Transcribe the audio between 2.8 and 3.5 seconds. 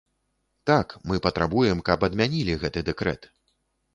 дэкрэт.